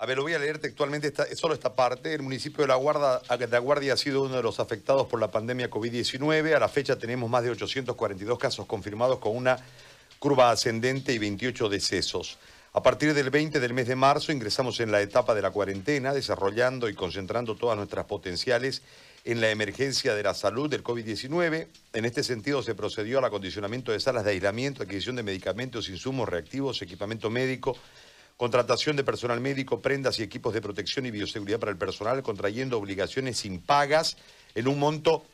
[0.00, 2.14] A ver, lo voy a leer textualmente esta, solo esta parte.
[2.14, 5.18] El municipio de la, Guarda, de la Guardia ha sido uno de los afectados por
[5.18, 6.54] la pandemia COVID-19.
[6.54, 9.58] A la fecha tenemos más de 842 casos confirmados con una
[10.20, 12.38] curva ascendente y 28 decesos.
[12.74, 16.14] A partir del 20 del mes de marzo ingresamos en la etapa de la cuarentena,
[16.14, 18.82] desarrollando y concentrando todas nuestras potenciales
[19.24, 21.66] en la emergencia de la salud del COVID-19.
[21.94, 26.28] En este sentido se procedió al acondicionamiento de salas de aislamiento, adquisición de medicamentos, insumos
[26.28, 27.76] reactivos, equipamiento médico,
[28.38, 32.78] contratación de personal médico, prendas y equipos de protección y bioseguridad para el personal, contrayendo
[32.78, 34.16] obligaciones impagas
[34.54, 35.26] en un monto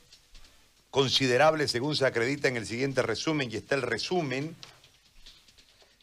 [0.91, 4.56] considerable según se acredita en el siguiente resumen, y está el resumen,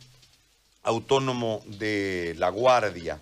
[0.84, 3.22] autónomo de La Guardia.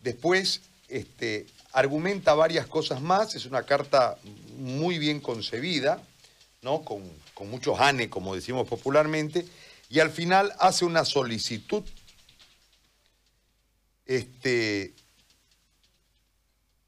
[0.00, 4.18] Después, este, argumenta varias cosas más, es una carta
[4.58, 6.02] muy bien concebida,
[6.60, 6.82] ¿no?
[6.82, 9.46] con, con muchos ane, como decimos popularmente,
[9.88, 11.82] y al final hace una solicitud
[14.06, 14.94] este,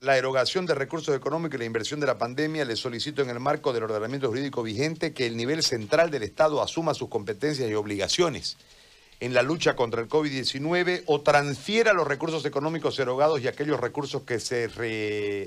[0.00, 3.40] la erogación de recursos económicos y la inversión de la pandemia, le solicito en el
[3.40, 7.74] marco del ordenamiento jurídico vigente que el nivel central del Estado asuma sus competencias y
[7.74, 8.56] obligaciones
[9.20, 14.22] en la lucha contra el COVID-19 o transfiera los recursos económicos erogados y aquellos recursos
[14.22, 14.68] que se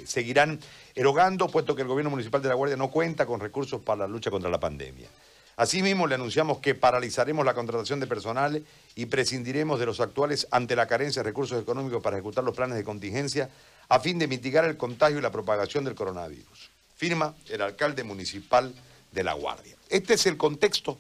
[0.08, 0.60] seguirán
[0.96, 4.08] erogando, puesto que el gobierno municipal de La Guardia no cuenta con recursos para la
[4.08, 5.08] lucha contra la pandemia.
[5.58, 8.64] Asimismo, le anunciamos que paralizaremos la contratación de personal
[8.94, 12.78] y prescindiremos de los actuales ante la carencia de recursos económicos para ejecutar los planes
[12.78, 13.50] de contingencia
[13.90, 16.70] a fin de mitigar el contagio y la propagación del coronavirus.
[16.96, 18.72] Firma el alcalde municipal
[19.12, 19.76] de La Guardia.
[19.90, 21.00] Este es el contexto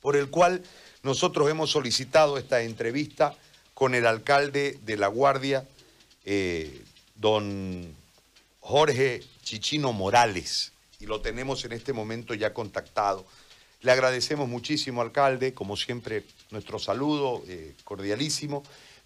[0.00, 0.62] por el cual
[1.02, 3.36] nosotros hemos solicitado esta entrevista
[3.74, 5.66] con el alcalde de La Guardia,
[6.24, 6.82] eh,
[7.14, 7.94] don
[8.60, 13.26] Jorge Chichino Morales, y lo tenemos en este momento ya contactado.
[13.82, 18.62] Le agradecemos muchísimo, alcalde, como siempre, nuestro saludo eh, cordialísimo,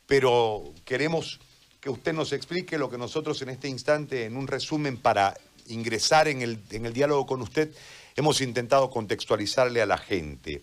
[0.06, 1.38] pero queremos
[1.80, 5.34] que usted nos explique lo que nosotros en este instante, en un resumen para
[5.66, 7.72] ingresar en el, en el diálogo con usted,
[8.16, 10.62] hemos intentado contextualizarle a la gente.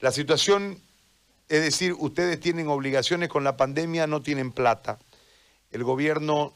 [0.00, 0.80] La situación,
[1.48, 4.98] es decir, ustedes tienen obligaciones con la pandemia, no tienen plata.
[5.70, 6.54] El gobierno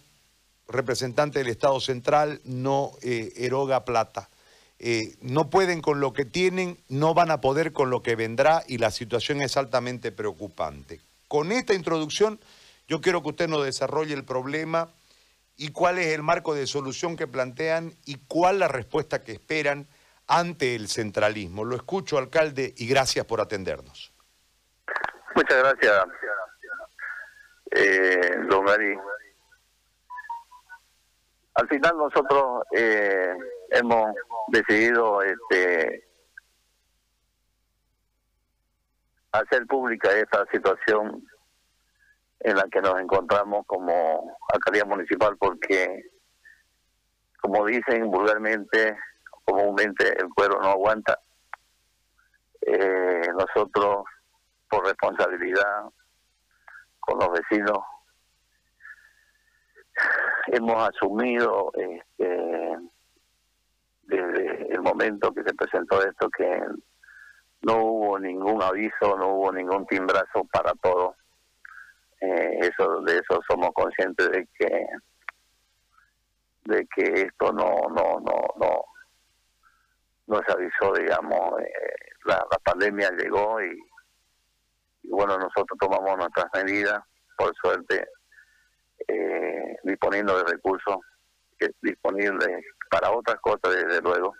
[0.68, 4.28] representante del Estado Central no eh, eroga plata.
[4.80, 8.62] Eh, no pueden con lo que tienen, no van a poder con lo que vendrá
[8.66, 11.00] y la situación es altamente preocupante.
[11.26, 12.38] Con esta introducción
[12.86, 14.88] yo quiero que usted nos desarrolle el problema
[15.56, 19.88] y cuál es el marco de solución que plantean y cuál la respuesta que esperan
[20.28, 21.64] ante el centralismo.
[21.64, 24.12] Lo escucho, alcalde, y gracias por atendernos.
[25.34, 26.04] Muchas gracias,
[27.72, 28.96] eh, don Gary.
[31.54, 33.34] Al final nosotros eh,
[33.70, 34.14] hemos
[34.48, 36.04] decidido este
[39.32, 41.26] hacer pública esta situación
[42.40, 46.10] en la que nos encontramos como alcaldía municipal porque
[47.40, 48.96] como dicen vulgarmente
[49.48, 51.18] comúnmente el cuero no aguanta.
[52.60, 54.04] Eh, nosotros
[54.68, 55.84] por responsabilidad
[57.00, 57.78] con los vecinos
[60.48, 62.76] hemos asumido este
[64.08, 66.62] desde el momento que se presentó esto que
[67.62, 71.14] no hubo ningún aviso, no hubo ningún timbrazo para todo.
[72.20, 74.86] Eh, eso de eso somos conscientes de que
[76.64, 78.84] de que esto no no no no
[80.26, 81.94] no se avisó digamos eh,
[82.24, 83.78] la, pandemia llegó y,
[85.04, 87.00] bueno nosotros tomamos nuestras medidas
[87.36, 88.08] por suerte
[89.06, 90.96] eh, disponiendo de recursos
[91.82, 94.34] disponibles para otras cosas, desde luego.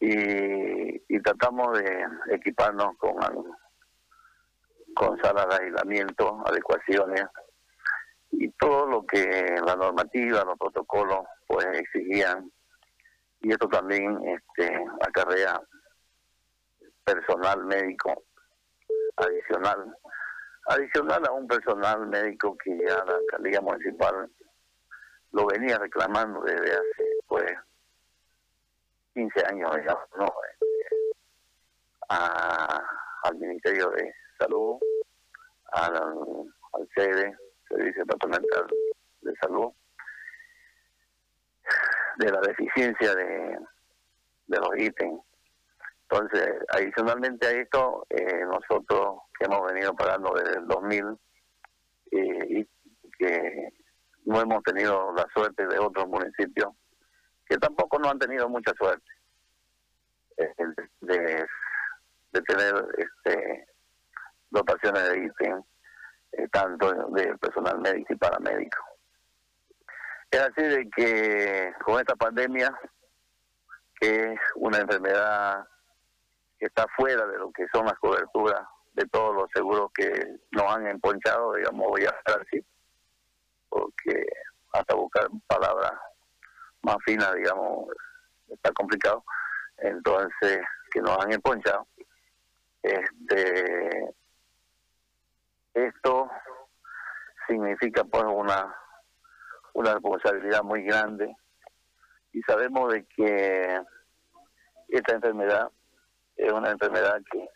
[0.00, 3.16] Y, y tratamos de equiparnos con,
[4.94, 7.24] con salas de aislamiento, adecuaciones
[8.30, 12.50] y todo lo que la normativa, los protocolos pues exigían.
[13.40, 15.60] Y esto también este, acarrea
[17.04, 18.24] personal médico
[19.16, 19.96] adicional,
[20.66, 24.30] adicional a un personal médico que ya la alcaldía municipal
[25.32, 27.52] lo venía reclamando desde hace pues
[29.14, 30.26] 15 años, digamos, ¿no?
[32.08, 34.78] al Ministerio de Salud,
[35.72, 37.36] al, al sede,
[37.68, 38.66] Servicio Departamental
[39.20, 39.72] de Salud,
[42.18, 43.58] de la deficiencia de,
[44.46, 45.22] los ítems.
[46.10, 51.18] Entonces, adicionalmente a esto, eh, nosotros hemos venido pagando desde el 2000
[52.12, 52.68] eh, y
[53.18, 53.68] que
[54.28, 56.68] no hemos tenido la suerte de otros municipios
[57.46, 59.10] que tampoco no han tenido mucha suerte
[60.36, 60.52] eh,
[61.00, 61.46] de,
[62.46, 63.66] tener este
[64.50, 65.62] dotaciones de ítem,
[66.52, 68.78] tanto de personal médico y paramédico.
[70.30, 72.70] Es así de que con esta pandemia,
[73.98, 75.66] que es una enfermedad
[76.58, 78.60] que está fuera de lo que son las coberturas
[78.92, 82.64] de todos los seguros que nos han emponchado, digamos, voy a estar así,
[83.78, 84.26] porque
[84.72, 85.92] hasta buscar palabras
[86.82, 87.88] más finas, digamos,
[88.48, 89.24] está complicado.
[89.78, 90.60] Entonces,
[90.90, 91.86] que nos han emponchado.
[92.82, 94.14] Este,
[95.74, 96.30] esto
[97.46, 98.74] significa pues una
[99.74, 101.36] una responsabilidad muy grande
[102.32, 103.80] y sabemos de que
[104.88, 105.70] esta enfermedad
[106.36, 107.48] es una enfermedad que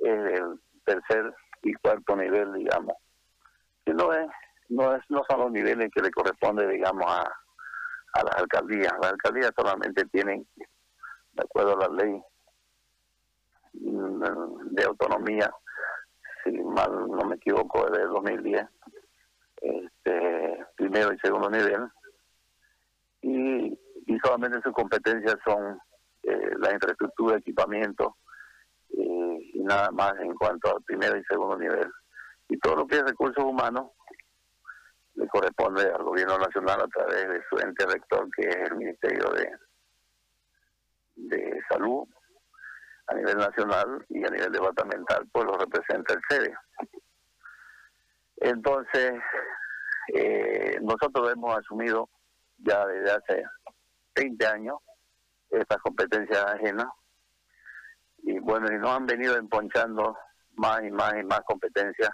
[0.00, 2.96] es del tercer y cuarto nivel, digamos,
[3.86, 4.28] que no es,
[4.72, 7.22] no es, no son los niveles que le corresponde, digamos, a,
[8.14, 8.92] a las alcaldías.
[9.00, 12.22] Las alcaldías solamente tienen, de acuerdo a la ley
[13.74, 14.22] mm,
[14.70, 15.50] de autonomía,
[16.44, 18.66] si mal no me equivoco, es del 2010,
[19.60, 21.88] este, primero y segundo nivel,
[23.20, 25.78] y, y solamente sus competencias son
[26.24, 28.16] eh, la infraestructura, equipamiento,
[28.90, 31.90] eh, y nada más en cuanto al primero y segundo nivel.
[32.48, 33.92] Y todo lo que es recursos humanos
[35.14, 39.30] le corresponde al gobierno nacional a través de su ente rector, que es el Ministerio
[39.30, 39.50] de,
[41.16, 42.06] de Salud
[43.08, 46.54] a nivel nacional y a nivel departamental, pues lo representa el sede.
[48.36, 49.14] Entonces,
[50.14, 52.08] eh, nosotros hemos asumido
[52.58, 53.44] ya desde hace
[54.14, 54.78] 20 años
[55.50, 56.88] estas competencias ajenas
[58.18, 60.16] y bueno, y nos han venido emponchando
[60.54, 62.10] más y más y más competencias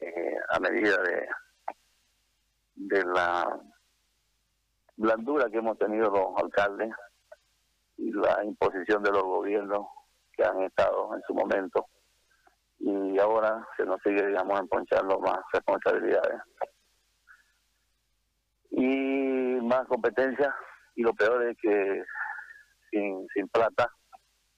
[0.00, 1.28] eh, a medida de,
[2.88, 3.60] de la
[4.96, 6.90] blandura que hemos tenido los alcaldes
[7.98, 9.86] y la imposición de los gobiernos
[10.32, 11.86] que han estado en su momento
[12.78, 16.40] y ahora se nos sigue, digamos, emponchando más responsabilidades.
[18.70, 20.54] Y más competencia,
[20.94, 22.02] y lo peor es que
[22.90, 23.92] sin, sin plata,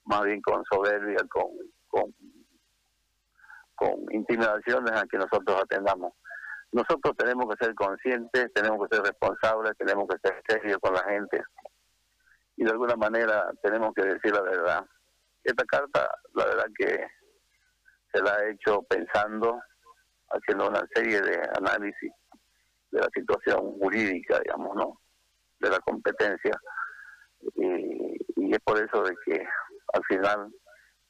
[0.05, 1.51] más bien con soberbia, con,
[1.89, 2.15] con,
[3.75, 6.13] con intimidaciones a que nosotros atendamos.
[6.73, 11.03] Nosotros tenemos que ser conscientes, tenemos que ser responsables, tenemos que ser serios con la
[11.03, 11.43] gente
[12.55, 14.85] y de alguna manera tenemos que decir la verdad.
[15.43, 17.07] Esta carta, la verdad que
[18.13, 19.59] se la ha hecho pensando,
[20.29, 22.11] haciendo una serie de análisis
[22.91, 25.01] de la situación jurídica, digamos, ¿no?
[25.59, 26.57] De la competencia.
[27.55, 29.43] Y, es por eso de que
[29.93, 30.53] al final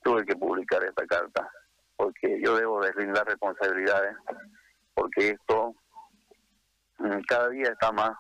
[0.02, 1.52] tuve que publicar esta carta,
[1.98, 4.16] porque yo debo deslindar responsabilidades,
[4.94, 5.76] porque esto
[7.00, 8.12] mm, cada día está más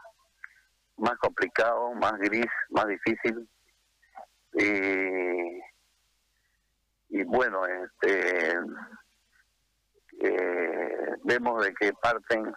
[0.98, 3.50] más complicado, más gris, más difícil.
[4.53, 5.62] Y
[7.15, 8.58] y bueno, este,
[10.20, 12.51] eh, vemos de que parten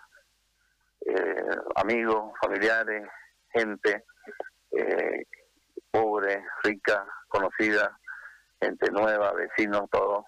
[1.03, 3.07] eh, amigos, familiares,
[3.51, 4.03] gente
[4.71, 5.25] eh,
[5.91, 7.99] pobre, rica, conocida,
[8.59, 10.25] gente nueva, vecinos, todos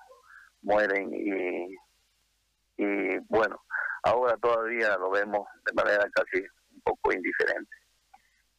[0.61, 1.75] mueren y,
[2.77, 3.63] y bueno,
[4.03, 7.77] ahora todavía lo vemos de manera casi un poco indiferente.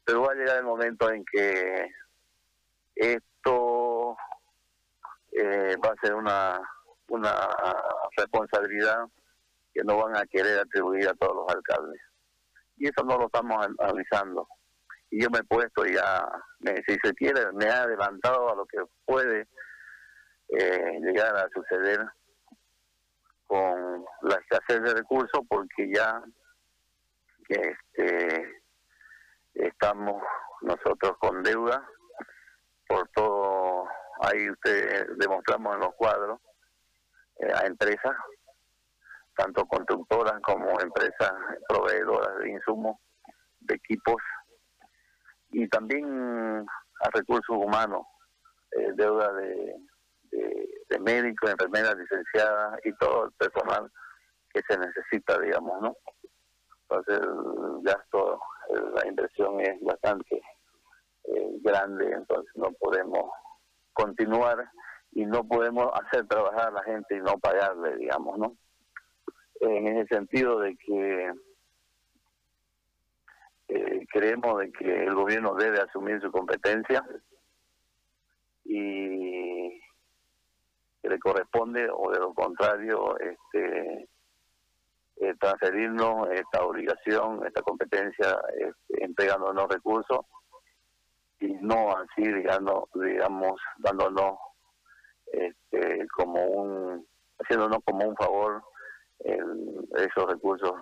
[0.03, 1.87] Pero va a llegar el momento en que
[2.95, 4.17] esto
[5.31, 6.59] eh, va a ser una,
[7.07, 7.33] una
[8.17, 9.05] responsabilidad
[9.73, 12.01] que no van a querer atribuir a todos los alcaldes.
[12.77, 14.47] Y eso no lo estamos analizando.
[15.11, 16.27] Y yo me he puesto ya,
[16.87, 19.47] si se quiere, me ha adelantado a lo que puede
[20.49, 21.99] eh, llegar a suceder
[23.49, 26.23] con la escasez de recursos porque ya
[27.49, 28.61] este,
[29.55, 30.23] estamos
[30.61, 31.83] nosotros con deuda
[32.87, 33.87] por todo
[34.21, 36.41] Ahí usted demostramos en los cuadros
[37.37, 38.11] eh, a empresas,
[39.33, 41.31] tanto constructoras como empresas
[41.69, 42.97] proveedoras de insumos,
[43.61, 44.21] de equipos,
[45.51, 46.65] y también
[46.99, 48.05] a recursos humanos,
[48.71, 49.77] eh, deuda de,
[50.89, 53.91] este, médicos, enfermeras licenciadas y todo el personal
[54.51, 55.95] que se necesita, digamos, ¿no?
[56.83, 58.41] Entonces el gasto,
[58.95, 60.41] la inversión es bastante
[61.25, 63.31] eh, grande, entonces no podemos
[63.93, 64.69] continuar
[65.11, 68.57] y no podemos hacer trabajar a la gente y no pagarle, digamos, ¿no?
[69.61, 71.33] En ese sentido de que
[73.67, 77.05] eh, creemos de que el gobierno debe asumir su competencia
[78.63, 79.48] y
[81.09, 84.07] le corresponde o de lo contrario este
[85.21, 90.19] eh, transferirnos esta obligación, esta competencia, este, entregándonos recursos
[91.41, 94.37] y no así, digamos, digamos dándonos
[95.25, 97.05] este, como un,
[97.37, 98.63] haciéndonos como un favor
[99.19, 100.73] en esos recursos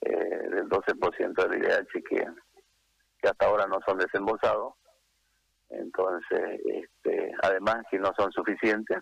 [0.00, 2.26] eh, del 12% del IDH que,
[3.20, 4.74] que hasta ahora no son desembolsados.
[5.68, 8.98] Entonces, este, además que no son suficientes,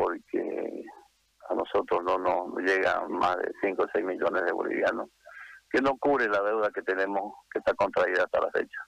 [0.00, 0.82] porque
[1.50, 5.10] a nosotros no nos llegan más de 5 o 6 millones de bolivianos,
[5.70, 8.86] que no cubre la deuda que tenemos, que está contraída hasta la fecha.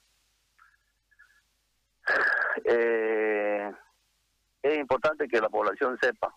[2.65, 3.71] Eh,
[4.61, 6.33] es importante que la población sepa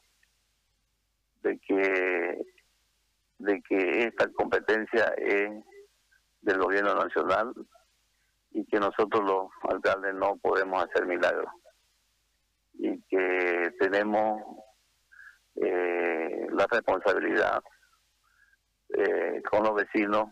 [1.42, 2.42] de que
[3.38, 5.50] de que esta competencia es
[6.40, 7.52] del gobierno nacional
[8.52, 11.52] y que nosotros los alcaldes no podemos hacer milagros
[12.78, 14.42] y que tenemos
[15.56, 17.62] eh, la responsabilidad
[18.90, 20.30] eh, con los vecinos,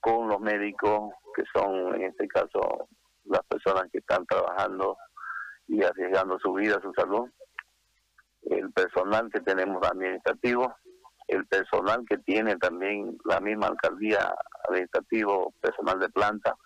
[0.00, 2.88] con los médicos, que son en este caso
[3.24, 4.96] las personas que están trabajando
[5.66, 7.28] y arriesgando su vida, su salud,
[8.42, 10.74] el personal que tenemos administrativo,
[11.26, 14.34] el personal que tiene también la misma alcaldía
[14.68, 16.56] administrativo, personal de planta,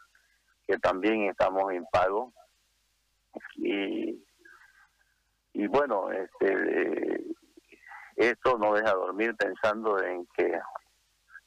[0.66, 2.32] que también estamos en pago.
[3.56, 4.24] Y,
[5.54, 7.24] y bueno, este,
[8.16, 10.58] esto no deja dormir pensando en que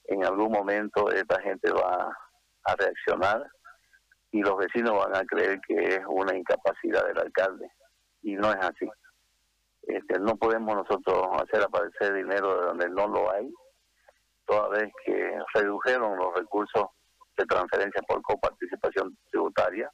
[0.05, 2.15] en algún momento esta gente va
[2.65, 3.45] a reaccionar
[4.31, 7.71] y los vecinos van a creer que es una incapacidad del alcalde
[8.21, 8.88] y no es así.
[9.83, 13.51] Este, no podemos nosotros hacer aparecer dinero de donde no lo hay,
[14.45, 16.85] toda vez que redujeron los recursos
[17.38, 19.91] de transferencia por coparticipación tributaria,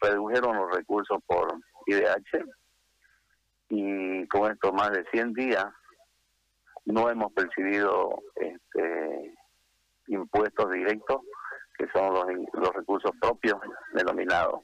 [0.00, 1.52] redujeron los recursos por
[1.86, 2.44] IDH
[3.68, 5.66] y con estos más de 100 días
[6.86, 9.34] no hemos percibido este,
[10.08, 11.20] impuestos directos
[11.76, 13.58] que son los, los recursos propios
[13.94, 14.60] denominados.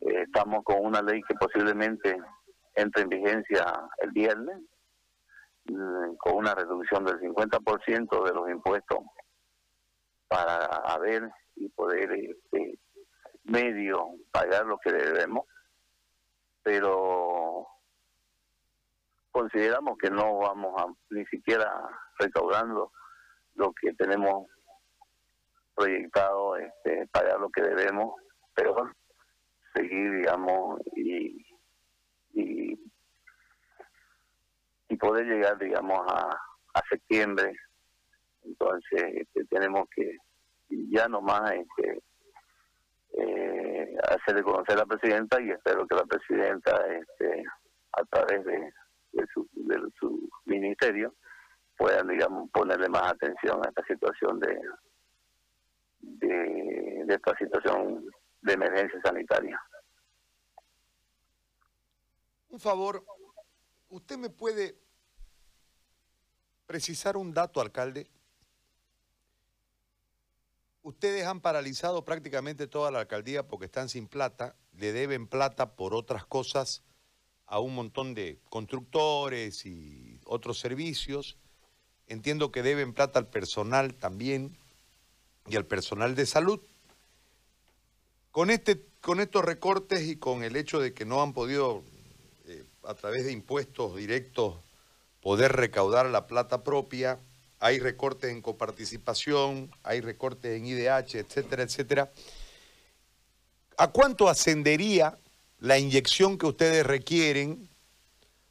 [0.00, 2.18] Eh, estamos con una ley que posiblemente
[2.74, 3.64] entre en vigencia
[3.98, 4.58] el viernes,
[5.64, 8.98] mm, con una reducción del 50% de los impuestos
[10.28, 12.78] para ver y poder este,
[13.44, 15.46] medio pagar lo que debemos,
[16.68, 17.66] pero
[19.30, 21.72] consideramos que no vamos a ni siquiera
[22.18, 22.92] recaudando
[23.54, 24.46] lo que tenemos
[25.74, 28.16] proyectado este, pagar lo que debemos,
[28.52, 28.92] pero
[29.72, 31.42] seguir, digamos, y,
[32.34, 32.76] y,
[35.00, 36.38] poder llegar, digamos, a,
[36.90, 37.54] septiembre.
[38.42, 40.16] Entonces, este, tenemos que
[40.68, 42.02] ya nomás este,
[44.02, 47.44] hacerle conocer a la presidenta y espero que la presidenta, este,
[47.92, 48.72] a través de,
[49.32, 51.14] su, de su ministerio,
[51.76, 54.60] puedan, digamos, ponerle más atención a esta situación de,
[57.08, 58.04] esta situación
[58.42, 59.60] de emergencia sanitaria.
[62.50, 63.04] Un favor,
[63.88, 64.76] ¿usted me puede
[66.66, 68.08] precisar un dato, alcalde?
[70.88, 75.92] Ustedes han paralizado prácticamente toda la alcaldía porque están sin plata, le deben plata por
[75.92, 76.82] otras cosas
[77.44, 81.36] a un montón de constructores y otros servicios.
[82.06, 84.56] Entiendo que deben plata al personal también
[85.46, 86.58] y al personal de salud.
[88.30, 91.82] Con, este, con estos recortes y con el hecho de que no han podido,
[92.46, 94.56] eh, a través de impuestos directos,
[95.20, 97.20] poder recaudar la plata propia,
[97.60, 102.12] hay recortes en coparticipación, hay recortes en IDH, etcétera, etcétera.
[103.76, 105.18] ¿A cuánto ascendería
[105.58, 107.68] la inyección que ustedes requieren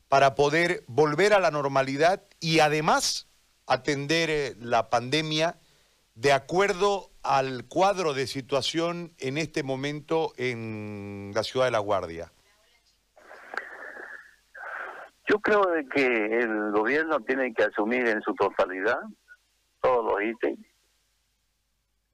[0.09, 3.27] para poder volver a la normalidad y además
[3.65, 5.57] atender eh, la pandemia
[6.15, 12.31] de acuerdo al cuadro de situación en este momento en la ciudad de La Guardia?
[15.27, 16.05] Yo creo de que
[16.39, 18.99] el gobierno tiene que asumir en su totalidad
[19.81, 20.65] todos los ítems,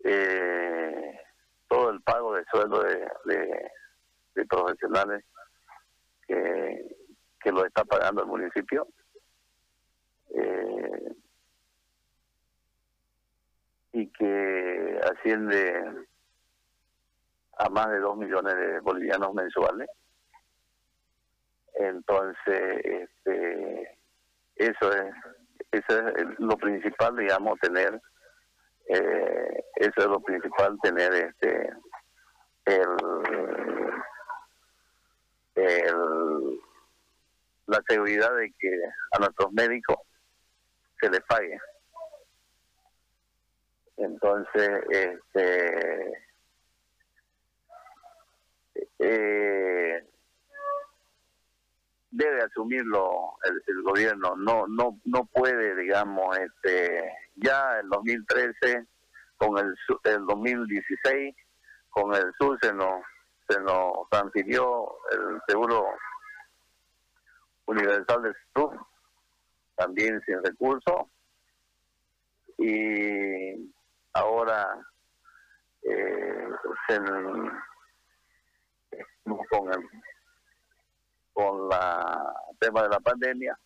[0.03, 1.19] eh,
[1.67, 5.23] todo el pago de sueldo de, profesionales
[6.27, 8.87] que lo está pagando el municipio.
[10.35, 11.15] Eh,
[13.93, 16.07] y que asciende
[17.59, 19.87] a más de dos millones de bolivianos mensuales.
[21.83, 23.97] Entonces, este,
[24.55, 25.13] eso es,
[25.71, 28.01] eso es lo principal, digamos, tener,
[28.87, 31.73] eh, eso es lo principal, tener este,
[32.65, 32.87] el,
[35.55, 36.59] el,
[37.67, 38.79] la seguridad de que
[39.11, 39.97] a nuestros médicos
[41.01, 41.57] se les pague.
[43.97, 46.23] Entonces, este,
[48.99, 50.12] eh,
[52.13, 58.85] debe asumirlo el, gobierno, no no no puede, digamos, este ya el 2013
[59.37, 61.35] con el el 2016
[61.89, 63.01] con el sur se nos
[63.47, 65.85] se nos transfirió el seguro
[67.65, 68.79] universal de salud
[69.75, 71.07] también sin recursos
[72.59, 73.73] y
[74.13, 74.85] ahora
[75.81, 76.47] eh,
[76.87, 76.97] se,
[79.49, 79.89] con el
[81.33, 83.57] con la tema de la pandemia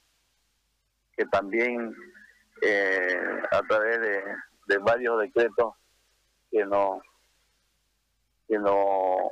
[1.15, 1.93] que también
[2.61, 5.75] eh, a través de, varios decretos
[6.51, 7.01] que nos
[8.47, 8.73] que nos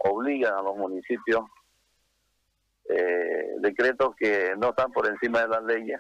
[0.04, 1.42] obligan a los municipios
[2.90, 6.00] eh, decretos que no están por encima de las leyes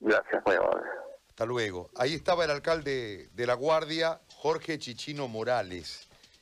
[0.00, 0.86] Gracias, muy amable.
[1.30, 1.90] Hasta luego.
[1.96, 6.09] Ahí estaba el alcalde de La Guardia, Jorge Chichino Morales.